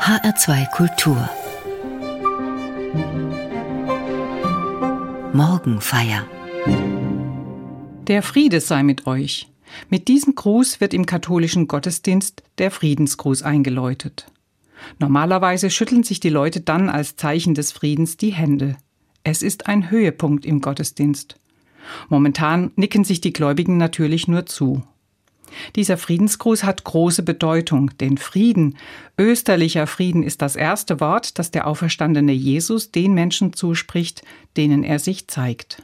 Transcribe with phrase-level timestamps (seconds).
[0.00, 1.28] HR2 Kultur
[5.34, 6.26] Morgenfeier
[8.08, 9.52] Der Friede sei mit euch.
[9.90, 14.26] Mit diesem Gruß wird im katholischen Gottesdienst der Friedensgruß eingeläutet.
[14.98, 18.78] Normalerweise schütteln sich die Leute dann als Zeichen des Friedens die Hände.
[19.22, 21.38] Es ist ein Höhepunkt im Gottesdienst.
[22.08, 24.82] Momentan nicken sich die Gläubigen natürlich nur zu.
[25.76, 28.76] Dieser Friedensgruß hat große Bedeutung, denn Frieden,
[29.18, 34.22] österlicher Frieden ist das erste Wort, das der auferstandene Jesus den Menschen zuspricht,
[34.56, 35.82] denen er sich zeigt.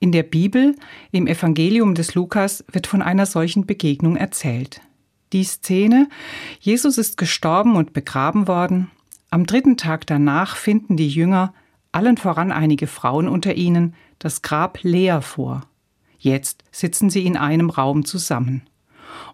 [0.00, 0.76] In der Bibel,
[1.10, 4.80] im Evangelium des Lukas, wird von einer solchen Begegnung erzählt.
[5.32, 6.08] Die Szene,
[6.60, 8.90] Jesus ist gestorben und begraben worden,
[9.30, 11.52] am dritten Tag danach finden die Jünger,
[11.90, 15.66] allen voran einige Frauen unter ihnen, das Grab leer vor.
[16.24, 18.62] Jetzt sitzen sie in einem Raum zusammen.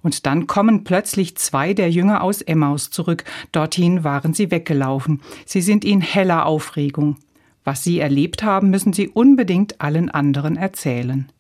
[0.03, 3.23] Und dann kommen plötzlich zwei der Jünger aus Emmaus zurück.
[3.53, 5.21] Dorthin waren sie weggelaufen.
[5.47, 7.17] Sie sind in heller Aufregung.
[7.63, 11.31] Was sie erlebt haben, müssen sie unbedingt allen anderen erzählen.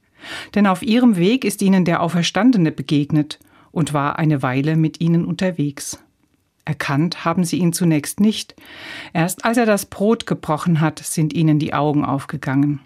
[0.55, 3.41] Denn auf ihrem Weg ist ihnen der Auferstandene begegnet
[3.73, 5.99] und war eine Weile mit ihnen unterwegs.
[6.65, 8.55] Erkannt haben sie ihn zunächst nicht.
[9.13, 12.81] Erst als er das Brot gebrochen hat, sind ihnen die Augen aufgegangen.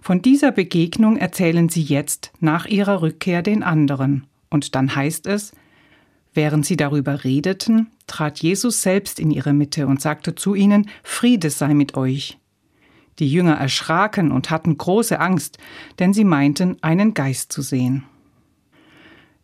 [0.00, 4.26] Von dieser Begegnung erzählen sie jetzt nach ihrer Rückkehr den anderen.
[4.50, 5.52] Und dann heißt es,
[6.34, 11.50] während sie darüber redeten, trat Jesus selbst in ihre Mitte und sagte zu ihnen, Friede
[11.50, 12.38] sei mit euch.
[13.18, 15.58] Die Jünger erschraken und hatten große Angst,
[15.98, 18.04] denn sie meinten, einen Geist zu sehen.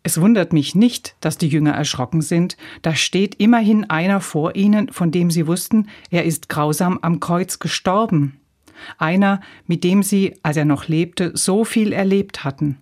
[0.01, 4.91] Es wundert mich nicht, dass die Jünger erschrocken sind, da steht immerhin einer vor ihnen,
[4.91, 8.39] von dem sie wussten, er ist grausam am Kreuz gestorben
[8.97, 12.77] einer, mit dem sie, als er noch lebte, so viel erlebt hatten.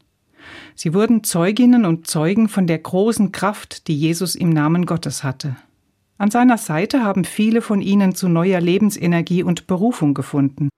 [0.75, 5.55] Sie wurden Zeuginnen und Zeugen von der großen Kraft, die Jesus im Namen Gottes hatte.
[6.17, 10.69] An seiner Seite haben viele von ihnen zu neuer Lebensenergie und Berufung gefunden.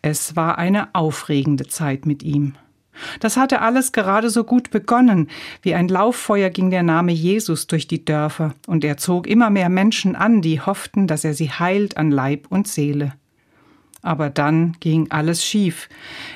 [0.00, 2.54] Es war eine aufregende Zeit mit ihm.
[3.20, 5.28] Das hatte alles gerade so gut begonnen.
[5.62, 9.70] Wie ein Lauffeuer ging der Name Jesus durch die Dörfer, und er zog immer mehr
[9.70, 13.14] Menschen an, die hofften, dass er sie heilt an Leib und Seele.
[14.02, 15.88] Aber dann ging alles schief.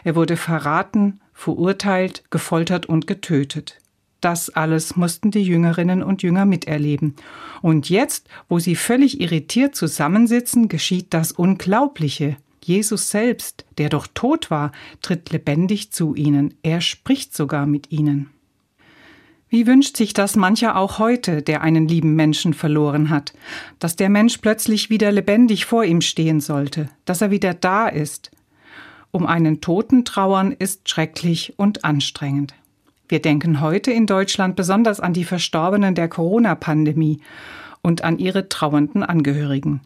[0.04, 3.78] Er wurde verraten, verurteilt, gefoltert und getötet.
[4.20, 7.16] Das alles mussten die Jüngerinnen und Jünger miterleben.
[7.60, 12.36] Und jetzt, wo sie völlig irritiert zusammensitzen, geschieht das Unglaubliche.
[12.64, 16.54] Jesus selbst, der doch tot war, tritt lebendig zu ihnen.
[16.62, 18.30] Er spricht sogar mit ihnen.
[19.56, 23.32] Wie wünscht sich das mancher auch heute, der einen lieben Menschen verloren hat,
[23.78, 28.30] dass der Mensch plötzlich wieder lebendig vor ihm stehen sollte, dass er wieder da ist.
[29.12, 32.52] Um einen Toten trauern ist schrecklich und anstrengend.
[33.08, 37.22] Wir denken heute in Deutschland besonders an die Verstorbenen der Corona-Pandemie
[37.80, 39.80] und an ihre trauernden Angehörigen.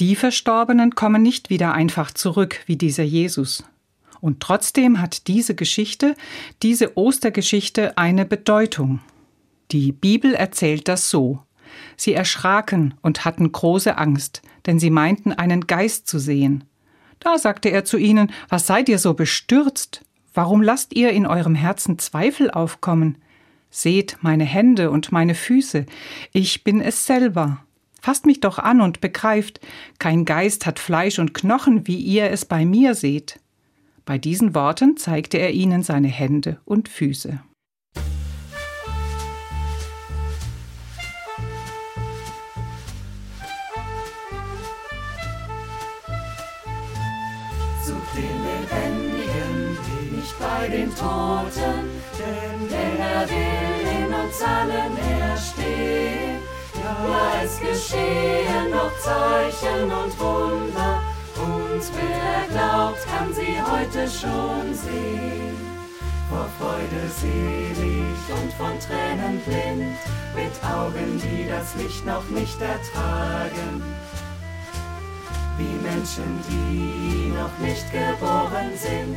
[0.00, 3.62] Die Verstorbenen kommen nicht wieder einfach zurück wie dieser Jesus.
[4.22, 6.14] Und trotzdem hat diese Geschichte,
[6.62, 9.00] diese Ostergeschichte eine Bedeutung.
[9.72, 11.40] Die Bibel erzählt das so.
[11.96, 16.62] Sie erschraken und hatten große Angst, denn sie meinten einen Geist zu sehen.
[17.18, 20.04] Da sagte er zu ihnen, was seid ihr so bestürzt?
[20.32, 23.18] Warum lasst ihr in eurem Herzen Zweifel aufkommen?
[23.70, 25.84] Seht meine Hände und meine Füße,
[26.32, 27.64] ich bin es selber.
[28.00, 29.58] Fasst mich doch an und begreift,
[29.98, 33.41] kein Geist hat Fleisch und Knochen, wie ihr es bei mir seht.
[34.04, 37.40] Bei diesen Worten zeigte er ihnen seine Hände und Füße.
[47.84, 51.88] Such den Lebendigen, nicht bei den Toten,
[52.18, 56.40] denn er will in uns allen erstehen.
[56.82, 61.11] Ja, es geschehen noch Zeichen und Wunder
[61.82, 65.56] und wer glaubt, kann sie heute schon sehen.
[66.28, 69.96] Vor Freude selig und von Tränen blind,
[70.34, 73.82] mit Augen, die das Licht noch nicht ertragen.
[75.58, 79.16] Wie Menschen, die noch nicht geboren sind,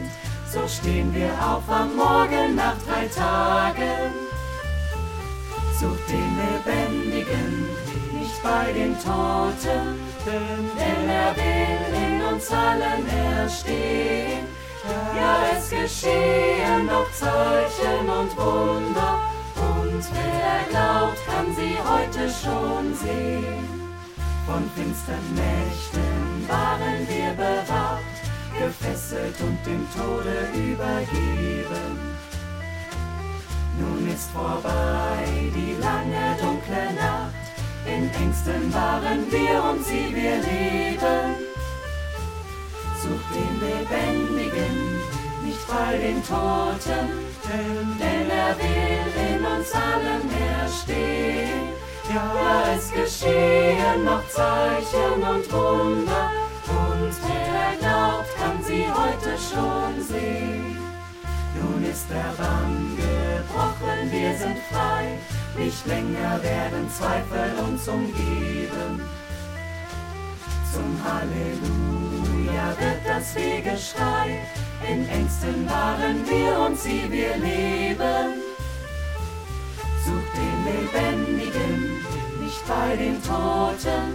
[0.52, 4.12] so stehen wir auf am Morgen nach drei Tagen.
[5.80, 7.68] Such den Lebendigen,
[8.20, 14.46] nicht bei den Toten, denn er will in uns allen erstehen.
[15.16, 19.22] Ja, es geschehen noch Zeichen und Wunder,
[19.56, 23.66] und wer glaubt, kann sie heute schon sehen.
[24.46, 28.16] Von finstern Nächten waren wir bewahrt,
[28.60, 31.88] gefesselt und dem Tode übergeben.
[33.80, 37.34] Nun ist vorbei die lange dunkle Nacht,
[37.86, 41.55] in Ängsten waren wir und sie wir leben.
[43.06, 45.00] Sucht den Lebendigen,
[45.46, 47.06] nicht bei den Toten,
[48.00, 50.26] denn er will in uns allen
[50.60, 51.70] erstehen.
[52.12, 56.32] Ja, es geschehen noch Zeichen und Wunder,
[56.68, 60.78] und wer glaubt, kann sie heute schon sehen.
[61.62, 65.20] Nun ist der Bann gebrochen, wir sind frei,
[65.56, 69.00] nicht länger werden Zweifel uns umgeben.
[70.74, 71.85] Zum Halleluja
[72.80, 74.40] wird das Wegeschrei,
[74.88, 78.42] in Ängsten waren wir und sie wir leben.
[80.04, 82.06] Sucht den Lebendigen,
[82.42, 84.06] nicht bei den Toten,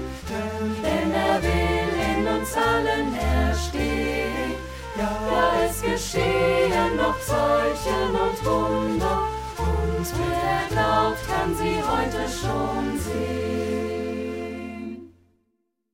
[0.83, 4.55] denn er will in uns allen erstehen.
[4.97, 9.23] Ja, es geschehen noch Zeichen und Wunder,
[9.59, 14.00] und wer glaubt, kann sie heute schon sehen.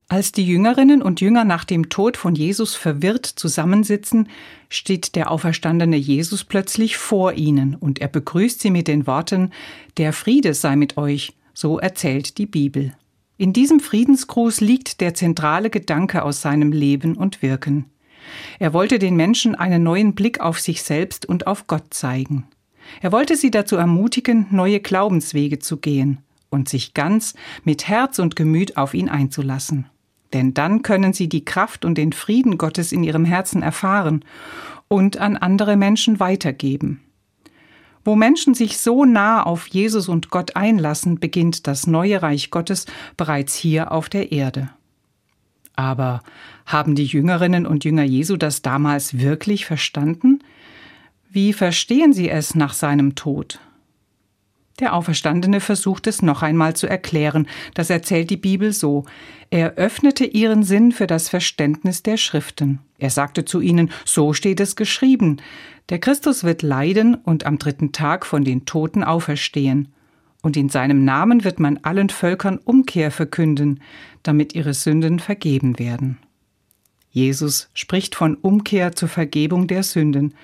[0.08, 4.28] Als die Jüngerinnen und Jünger nach dem Tod von Jesus verwirrt zusammensitzen,
[4.68, 9.50] steht der auferstandene Jesus plötzlich vor ihnen und er begrüßt sie mit den Worten
[9.96, 12.92] Der Friede sei mit euch, so erzählt die Bibel.
[13.36, 17.86] In diesem Friedensgruß liegt der zentrale Gedanke aus seinem Leben und Wirken.
[18.60, 22.46] Er wollte den Menschen einen neuen Blick auf sich selbst und auf Gott zeigen.
[23.00, 26.18] Er wollte sie dazu ermutigen, neue Glaubenswege zu gehen
[26.48, 29.86] und sich ganz mit Herz und Gemüt auf ihn einzulassen.
[30.32, 34.24] Denn dann können sie die Kraft und den Frieden Gottes in ihrem Herzen erfahren
[34.88, 37.00] und an andere Menschen weitergeben.
[38.04, 42.86] Wo Menschen sich so nah auf Jesus und Gott einlassen, beginnt das neue Reich Gottes
[43.16, 44.70] bereits hier auf der Erde.
[45.74, 46.22] Aber
[46.64, 50.40] haben die Jüngerinnen und Jünger Jesu das damals wirklich verstanden?
[51.28, 53.60] Wie verstehen sie es nach seinem Tod?
[54.78, 57.48] Der Auferstandene versucht es noch einmal zu erklären.
[57.72, 59.04] Das erzählt die Bibel so.
[59.48, 62.80] Er öffnete ihren Sinn für das Verständnis der Schriften.
[62.98, 65.38] Er sagte zu ihnen, so steht es geschrieben.
[65.88, 69.88] Der Christus wird leiden und am dritten Tag von den Toten auferstehen.
[70.42, 73.80] Und in seinem Namen wird man allen Völkern Umkehr verkünden,
[74.22, 76.18] damit ihre Sünden vergeben werden.
[77.10, 80.34] Jesus spricht von Umkehr zur Vergebung der Sünden.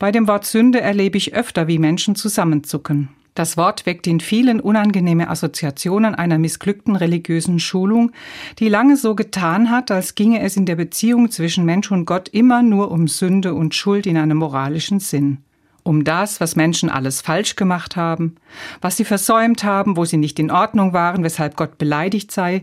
[0.00, 3.10] Bei dem Wort Sünde erlebe ich öfter, wie Menschen zusammenzucken.
[3.34, 8.12] Das Wort weckt in vielen unangenehme Assoziationen einer missglückten religiösen Schulung,
[8.60, 12.28] die lange so getan hat, als ginge es in der Beziehung zwischen Mensch und Gott
[12.28, 15.38] immer nur um Sünde und Schuld in einem moralischen Sinn.
[15.82, 18.36] Um das, was Menschen alles falsch gemacht haben,
[18.80, 22.62] was sie versäumt haben, wo sie nicht in Ordnung waren, weshalb Gott beleidigt sei.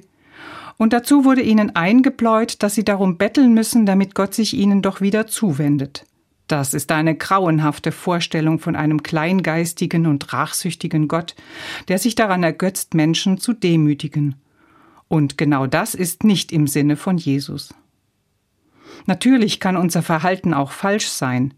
[0.77, 5.01] Und dazu wurde ihnen eingebläut, dass sie darum betteln müssen, damit Gott sich ihnen doch
[5.01, 6.05] wieder zuwendet.
[6.51, 11.33] Das ist eine grauenhafte Vorstellung von einem kleingeistigen und rachsüchtigen Gott,
[11.87, 14.35] der sich daran ergötzt, Menschen zu demütigen.
[15.07, 17.73] Und genau das ist nicht im Sinne von Jesus.
[19.05, 21.53] Natürlich kann unser Verhalten auch falsch sein.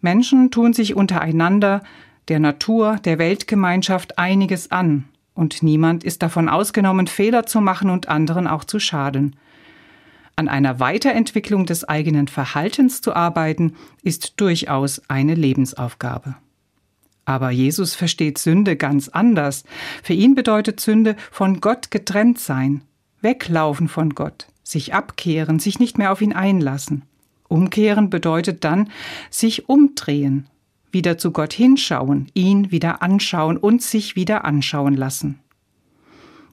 [0.00, 1.82] Menschen tun sich untereinander,
[2.28, 5.04] der Natur, der Weltgemeinschaft einiges an,
[5.34, 9.36] und niemand ist davon ausgenommen, Fehler zu machen und anderen auch zu schaden.
[10.40, 16.34] An einer Weiterentwicklung des eigenen Verhaltens zu arbeiten, ist durchaus eine Lebensaufgabe.
[17.26, 19.64] Aber Jesus versteht Sünde ganz anders.
[20.02, 22.80] Für ihn bedeutet Sünde von Gott getrennt sein,
[23.20, 27.02] weglaufen von Gott, sich abkehren, sich nicht mehr auf ihn einlassen.
[27.48, 28.88] Umkehren bedeutet dann
[29.28, 30.46] sich umdrehen,
[30.90, 35.38] wieder zu Gott hinschauen, ihn wieder anschauen und sich wieder anschauen lassen.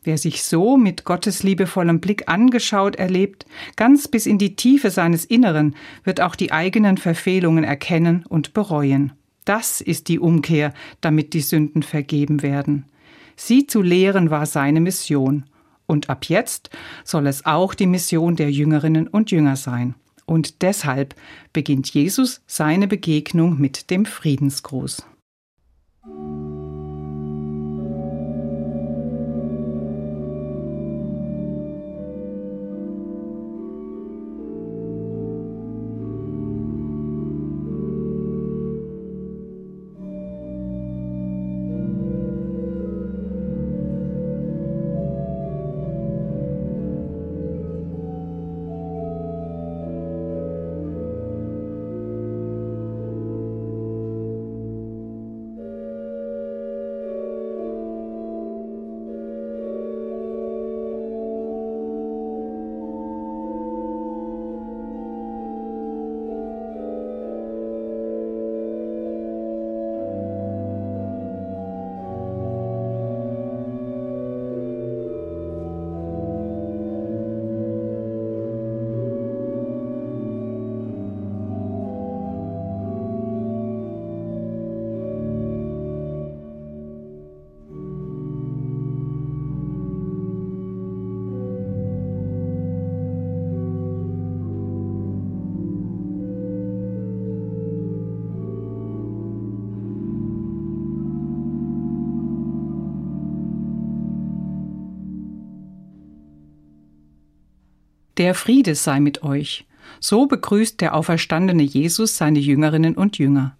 [0.07, 3.45] Wer sich so mit Gottes liebevollem Blick angeschaut erlebt,
[3.75, 9.11] ganz bis in die Tiefe seines Inneren, wird auch die eigenen Verfehlungen erkennen und bereuen.
[9.43, 12.85] Das ist die Umkehr, damit die Sünden vergeben werden.
[13.35, 15.43] Sie zu lehren war seine Mission.
[15.87, 16.69] Und ab jetzt
[17.03, 19.93] soll es auch die Mission der Jüngerinnen und Jünger sein.
[20.25, 21.15] Und deshalb
[21.51, 25.05] beginnt Jesus seine Begegnung mit dem Friedensgruß.
[108.17, 109.65] Der Friede sei mit euch.
[109.99, 113.55] So begrüßt der auferstandene Jesus seine Jüngerinnen und Jünger.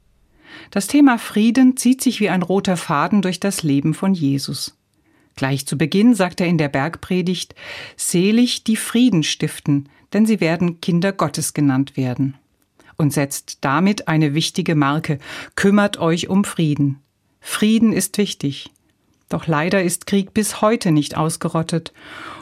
[0.72, 4.78] Das Thema Frieden zieht sich wie ein roter Faden durch das Leben von Jesus.
[5.36, 7.54] Gleich zu Beginn sagt er in der Bergpredigt,
[7.96, 12.36] Selig die Frieden stiften, denn sie werden Kinder Gottes genannt werden.
[12.98, 15.20] Und setzt damit eine wichtige Marke,
[15.56, 17.00] kümmert euch um Frieden.
[17.40, 18.72] Frieden ist wichtig.
[19.30, 21.94] Doch leider ist Krieg bis heute nicht ausgerottet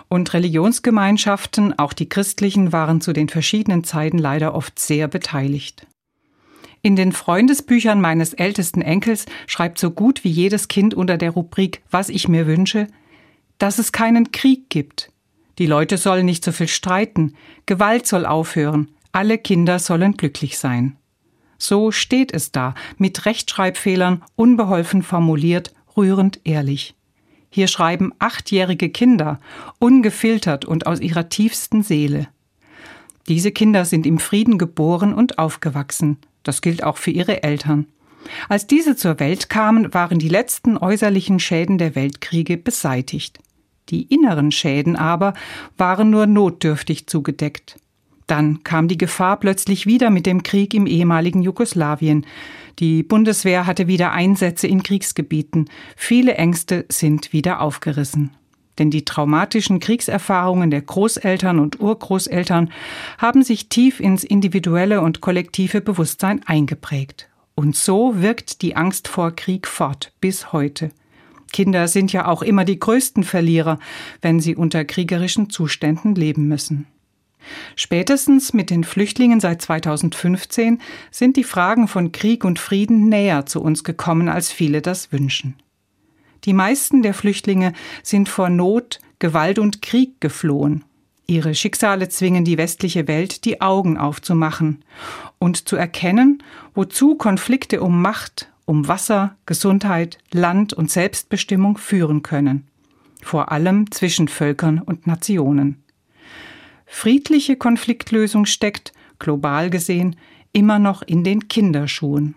[0.07, 5.87] und Religionsgemeinschaften, auch die christlichen, waren zu den verschiedenen Zeiten leider oft sehr beteiligt.
[6.81, 11.81] In den Freundesbüchern meines ältesten Enkels schreibt so gut wie jedes Kind unter der Rubrik
[11.89, 12.87] Was ich mir wünsche,
[13.57, 15.11] dass es keinen Krieg gibt.
[15.57, 17.33] Die Leute sollen nicht so viel streiten,
[17.65, 20.97] Gewalt soll aufhören, alle Kinder sollen glücklich sein.
[21.57, 26.95] So steht es da, mit Rechtschreibfehlern, unbeholfen formuliert, rührend ehrlich.
[27.49, 29.39] Hier schreiben achtjährige Kinder,
[29.79, 32.27] ungefiltert und aus ihrer tiefsten Seele.
[33.27, 36.17] Diese Kinder sind im Frieden geboren und aufgewachsen.
[36.43, 37.87] Das gilt auch für ihre Eltern.
[38.49, 43.39] Als diese zur Welt kamen, waren die letzten äußerlichen Schäden der Weltkriege beseitigt.
[43.89, 45.33] Die inneren Schäden aber
[45.77, 47.77] waren nur notdürftig zugedeckt.
[48.27, 52.25] Dann kam die Gefahr plötzlich wieder mit dem Krieg im ehemaligen Jugoslawien.
[52.79, 55.69] Die Bundeswehr hatte wieder Einsätze in Kriegsgebieten.
[55.95, 58.31] Viele Ängste sind wieder aufgerissen.
[58.77, 62.71] Denn die traumatischen Kriegserfahrungen der Großeltern und Urgroßeltern
[63.17, 67.29] haben sich tief ins individuelle und kollektive Bewusstsein eingeprägt.
[67.55, 70.89] Und so wirkt die Angst vor Krieg fort bis heute.
[71.53, 73.79] Kinder sind ja auch immer die größten Verlierer,
[74.21, 76.85] wenn sie unter kriegerischen Zuständen leben müssen.
[77.75, 83.61] Spätestens mit den Flüchtlingen seit 2015 sind die Fragen von Krieg und Frieden näher zu
[83.61, 85.55] uns gekommen, als viele das wünschen.
[86.45, 87.73] Die meisten der Flüchtlinge
[88.03, 90.83] sind vor Not, Gewalt und Krieg geflohen.
[91.27, 94.83] Ihre Schicksale zwingen die westliche Welt, die Augen aufzumachen
[95.39, 96.43] und zu erkennen,
[96.75, 102.67] wozu Konflikte um Macht, um Wasser, Gesundheit, Land und Selbstbestimmung führen können,
[103.23, 105.83] vor allem zwischen Völkern und Nationen.
[106.85, 110.15] Friedliche Konfliktlösung steckt, global gesehen,
[110.53, 112.35] immer noch in den Kinderschuhen.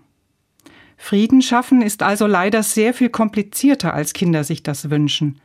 [0.97, 5.41] Frieden schaffen ist also leider sehr viel komplizierter, als Kinder sich das wünschen.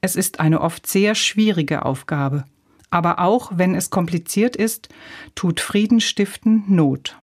[0.00, 2.44] Es ist eine oft sehr schwierige Aufgabe.
[2.90, 4.88] Aber auch wenn es kompliziert ist,
[5.34, 7.18] tut Frieden stiften Not.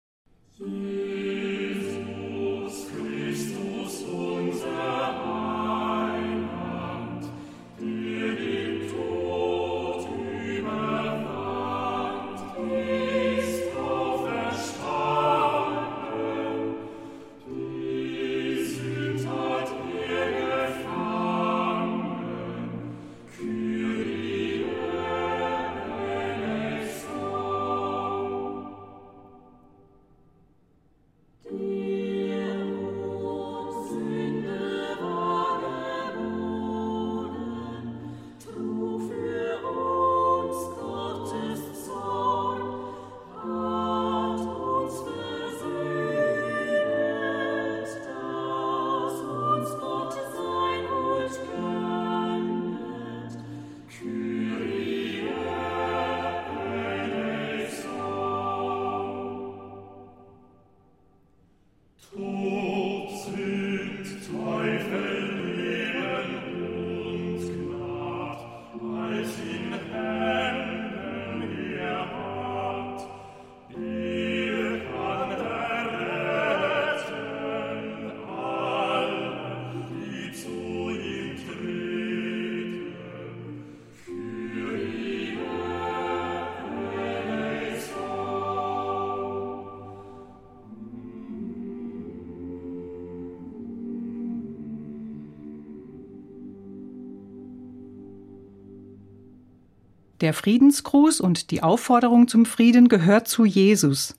[100.24, 104.16] Der Friedensgruß und die Aufforderung zum Frieden gehört zu Jesus.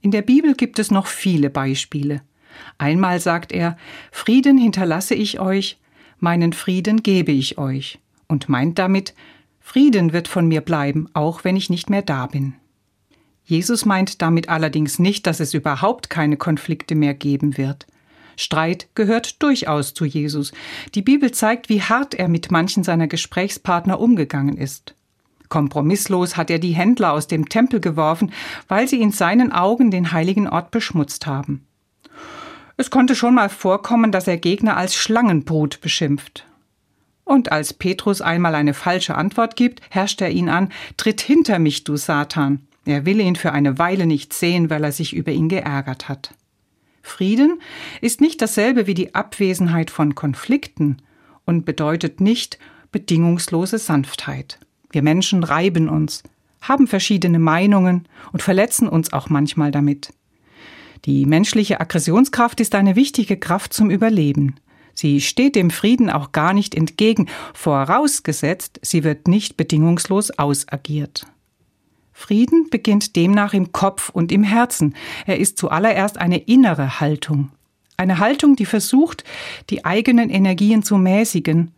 [0.00, 2.22] In der Bibel gibt es noch viele Beispiele.
[2.78, 3.76] Einmal sagt er,
[4.12, 5.80] Frieden hinterlasse ich euch,
[6.20, 7.98] meinen Frieden gebe ich euch,
[8.28, 9.14] und meint damit,
[9.58, 12.54] Frieden wird von mir bleiben, auch wenn ich nicht mehr da bin.
[13.42, 17.88] Jesus meint damit allerdings nicht, dass es überhaupt keine Konflikte mehr geben wird.
[18.36, 20.52] Streit gehört durchaus zu Jesus.
[20.94, 24.94] Die Bibel zeigt, wie hart er mit manchen seiner Gesprächspartner umgegangen ist.
[25.48, 28.32] Kompromisslos hat er die Händler aus dem Tempel geworfen,
[28.68, 31.66] weil sie in seinen Augen den heiligen Ort beschmutzt haben.
[32.76, 36.46] Es konnte schon mal vorkommen, dass er Gegner als Schlangenbrut beschimpft.
[37.24, 41.84] Und als Petrus einmal eine falsche Antwort gibt, herrscht er ihn an, Tritt hinter mich,
[41.84, 42.66] du Satan.
[42.86, 46.34] Er will ihn für eine Weile nicht sehen, weil er sich über ihn geärgert hat.
[47.02, 47.60] Frieden
[48.00, 50.98] ist nicht dasselbe wie die Abwesenheit von Konflikten
[51.44, 52.58] und bedeutet nicht
[52.92, 54.58] bedingungslose Sanftheit.
[54.90, 56.22] Wir Menschen reiben uns,
[56.60, 60.12] haben verschiedene Meinungen und verletzen uns auch manchmal damit.
[61.04, 64.56] Die menschliche Aggressionskraft ist eine wichtige Kraft zum Überleben.
[64.94, 71.26] Sie steht dem Frieden auch gar nicht entgegen, vorausgesetzt, sie wird nicht bedingungslos ausagiert.
[72.12, 74.96] Frieden beginnt demnach im Kopf und im Herzen.
[75.24, 77.50] Er ist zuallererst eine innere Haltung.
[77.96, 79.22] Eine Haltung, die versucht,
[79.70, 81.70] die eigenen Energien zu mäßigen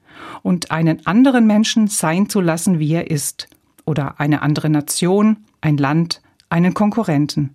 [0.43, 3.49] und einen anderen Menschen sein zu lassen, wie er ist.
[3.85, 7.55] Oder eine andere Nation, ein Land, einen Konkurrenten.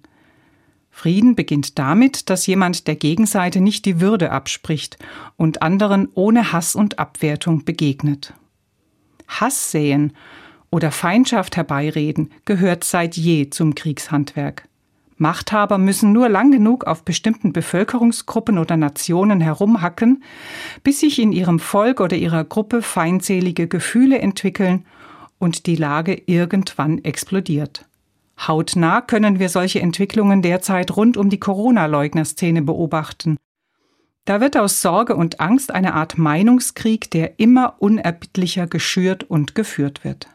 [0.89, 4.97] Frieden beginnt damit, dass jemand der Gegenseite nicht die Würde abspricht
[5.35, 8.33] und anderen ohne Hass und Abwertung begegnet.
[9.27, 10.13] Hass säen
[10.71, 14.67] oder Feindschaft herbeireden gehört seit je zum Kriegshandwerk.
[15.17, 20.23] Machthaber müssen nur lang genug auf bestimmten Bevölkerungsgruppen oder Nationen herumhacken,
[20.83, 24.85] bis sich in ihrem Volk oder ihrer Gruppe feindselige Gefühle entwickeln
[25.39, 27.85] und die Lage irgendwann explodiert.
[28.37, 33.37] Hautnah können wir solche Entwicklungen derzeit rund um die Corona-Leugner-Szene beobachten.
[34.25, 40.03] Da wird aus Sorge und Angst eine Art Meinungskrieg, der immer unerbittlicher geschürt und geführt
[40.03, 40.27] wird.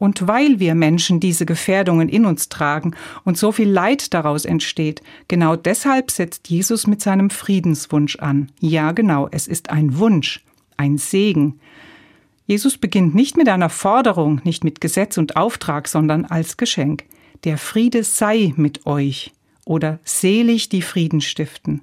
[0.00, 2.92] Und weil wir Menschen diese Gefährdungen in uns tragen
[3.24, 8.50] und so viel Leid daraus entsteht, genau deshalb setzt Jesus mit seinem Friedenswunsch an.
[8.60, 10.42] Ja, genau, es ist ein Wunsch,
[10.78, 11.60] ein Segen.
[12.46, 17.04] Jesus beginnt nicht mit einer Forderung, nicht mit Gesetz und Auftrag, sondern als Geschenk.
[17.44, 19.32] Der Friede sei mit euch
[19.66, 21.82] oder selig die Frieden stiften.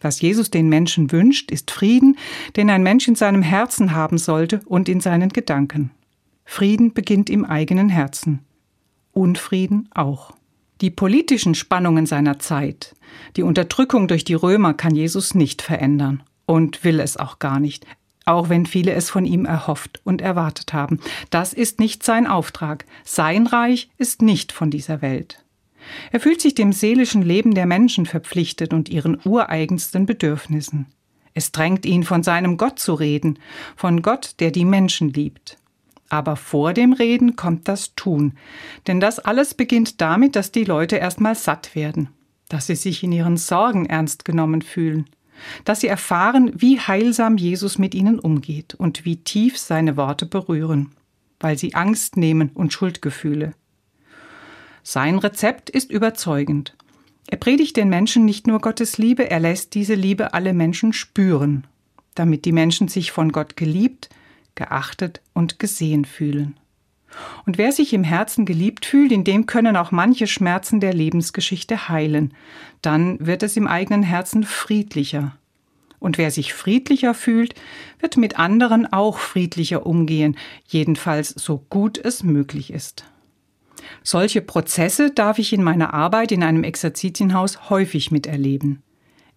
[0.00, 2.18] Was Jesus den Menschen wünscht, ist Frieden,
[2.54, 5.90] den ein Mensch in seinem Herzen haben sollte und in seinen Gedanken.
[6.46, 8.40] Frieden beginnt im eigenen Herzen.
[9.12, 10.32] Unfrieden auch.
[10.80, 12.94] Die politischen Spannungen seiner Zeit,
[13.36, 17.84] die Unterdrückung durch die Römer kann Jesus nicht verändern und will es auch gar nicht,
[18.24, 21.00] auch wenn viele es von ihm erhofft und erwartet haben.
[21.30, 22.86] Das ist nicht sein Auftrag.
[23.04, 25.44] Sein Reich ist nicht von dieser Welt.
[26.12, 30.86] Er fühlt sich dem seelischen Leben der Menschen verpflichtet und ihren ureigensten Bedürfnissen.
[31.34, 33.38] Es drängt ihn, von seinem Gott zu reden,
[33.76, 35.58] von Gott, der die Menschen liebt.
[36.08, 38.34] Aber vor dem Reden kommt das Tun.
[38.86, 42.08] Denn das alles beginnt damit, dass die Leute erstmal satt werden,
[42.48, 45.06] dass sie sich in ihren Sorgen ernst genommen fühlen,
[45.64, 50.92] dass sie erfahren, wie heilsam Jesus mit ihnen umgeht und wie tief seine Worte berühren,
[51.40, 53.52] weil sie Angst nehmen und Schuldgefühle.
[54.82, 56.76] Sein Rezept ist überzeugend.
[57.28, 61.66] Er predigt den Menschen nicht nur Gottes Liebe, er lässt diese Liebe alle Menschen spüren,
[62.14, 64.08] damit die Menschen sich von Gott geliebt,
[64.56, 66.56] geachtet und gesehen fühlen.
[67.46, 71.88] Und wer sich im Herzen geliebt fühlt, in dem können auch manche Schmerzen der Lebensgeschichte
[71.88, 72.34] heilen.
[72.82, 75.36] Dann wird es im eigenen Herzen friedlicher.
[75.98, 77.54] Und wer sich friedlicher fühlt,
[78.00, 83.04] wird mit anderen auch friedlicher umgehen, jedenfalls so gut es möglich ist.
[84.02, 88.82] Solche Prozesse darf ich in meiner Arbeit in einem Exerzitienhaus häufig miterleben.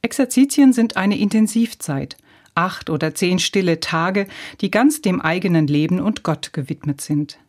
[0.01, 2.17] Exerzitien sind eine Intensivzeit–
[2.60, 4.28] acht oder zehn stille Tage,
[4.60, 7.39] die ganz dem eigenen Leben und Gott gewidmet sind.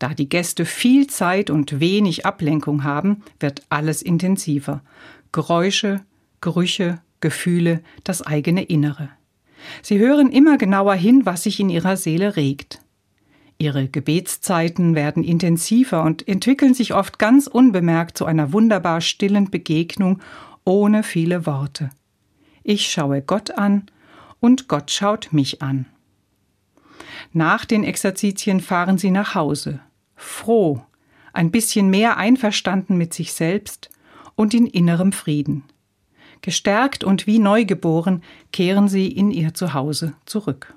[0.00, 4.82] Da die Gäste viel Zeit und wenig Ablenkung haben, wird alles intensiver.
[5.30, 6.00] Geräusche,
[6.40, 9.10] Gerüche, Gefühle, das eigene Innere.
[9.80, 12.80] Sie hören immer genauer hin, was sich in ihrer Seele regt.
[13.58, 20.18] Ihre Gebetszeiten werden intensiver und entwickeln sich oft ganz unbemerkt zu einer wunderbar stillen Begegnung
[20.64, 21.90] ohne viele Worte.
[22.64, 23.86] Ich schaue Gott an
[24.42, 25.86] und Gott schaut mich an.
[27.32, 29.80] Nach den Exerzitien fahren sie nach Hause,
[30.16, 30.82] froh,
[31.32, 33.88] ein bisschen mehr einverstanden mit sich selbst
[34.34, 35.62] und in innerem Frieden.
[36.40, 40.74] Gestärkt und wie neugeboren kehren sie in ihr Zuhause zurück.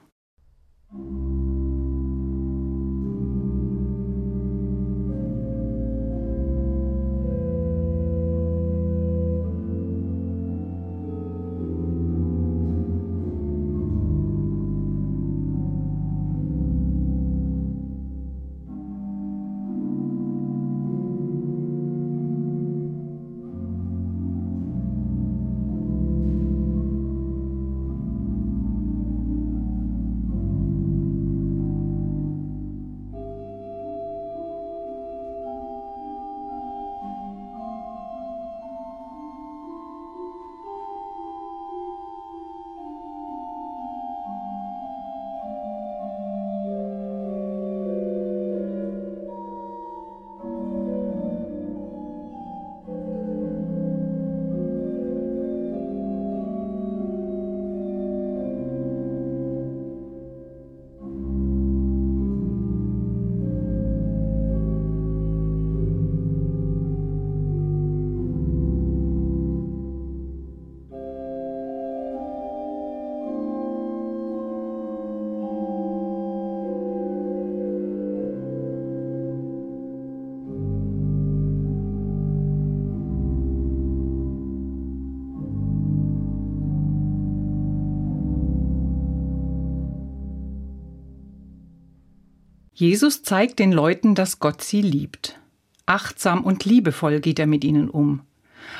[92.75, 95.39] Jesus zeigt den Leuten, dass Gott sie liebt.
[95.85, 98.21] Achtsam und liebevoll geht er mit ihnen um.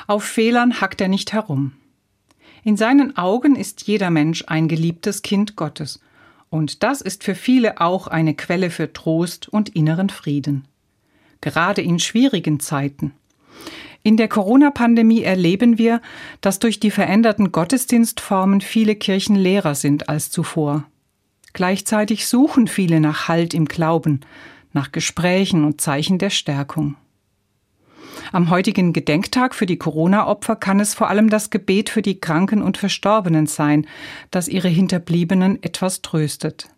[0.06, 1.72] Auf Fehlern hackt er nicht herum.
[2.62, 6.00] In seinen Augen ist jeder Mensch ein geliebtes Kind Gottes,
[6.50, 10.68] und das ist für viele auch eine Quelle für Trost und inneren Frieden.
[11.40, 13.12] Gerade in schwierigen Zeiten.
[14.02, 16.02] In der Corona-Pandemie erleben wir,
[16.42, 20.84] dass durch die veränderten Gottesdienstformen viele Kirchen leerer sind als zuvor.
[21.56, 24.20] Gleichzeitig suchen viele nach Halt im Glauben,
[24.74, 26.96] nach Gesprächen und Zeichen der Stärkung.
[28.30, 32.60] Am heutigen Gedenktag für die Corona-Opfer kann es vor allem das Gebet für die Kranken
[32.60, 33.86] und Verstorbenen sein,
[34.30, 36.68] das ihre Hinterbliebenen etwas tröstet,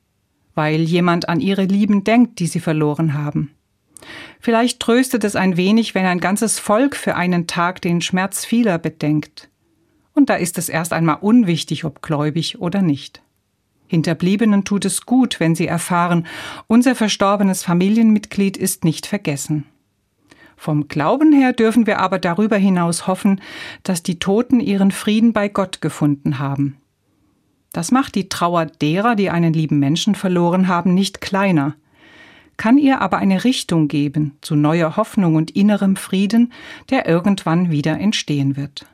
[0.54, 3.50] weil jemand an ihre Lieben denkt, die sie verloren haben.
[4.38, 8.78] Vielleicht tröstet es ein wenig, wenn ein ganzes Volk für einen Tag den Schmerz vieler
[8.78, 9.48] bedenkt.
[10.14, 13.22] Und da ist es erst einmal unwichtig, ob gläubig oder nicht.
[13.88, 16.26] Hinterbliebenen tut es gut, wenn sie erfahren,
[16.66, 19.64] unser verstorbenes Familienmitglied ist nicht vergessen.
[20.56, 23.40] Vom Glauben her dürfen wir aber darüber hinaus hoffen,
[23.82, 26.76] dass die Toten ihren Frieden bei Gott gefunden haben.
[27.72, 31.74] Das macht die Trauer derer, die einen lieben Menschen verloren haben, nicht kleiner,
[32.56, 36.52] kann ihr aber eine Richtung geben zu neuer Hoffnung und innerem Frieden,
[36.90, 38.84] der irgendwann wieder entstehen wird.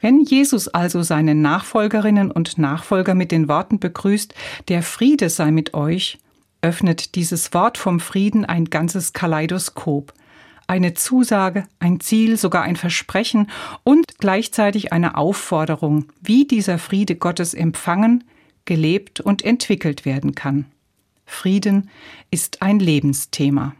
[0.00, 4.34] Wenn Jesus also seine Nachfolgerinnen und Nachfolger mit den Worten begrüßt,
[4.68, 6.18] der Friede sei mit euch,
[6.62, 10.12] öffnet dieses Wort vom Frieden ein ganzes Kaleidoskop,
[10.66, 13.50] eine Zusage, ein Ziel, sogar ein Versprechen
[13.82, 18.24] und gleichzeitig eine Aufforderung, wie dieser Friede Gottes empfangen,
[18.66, 20.66] gelebt und entwickelt werden kann.
[21.26, 21.90] Frieden
[22.30, 23.74] ist ein Lebensthema.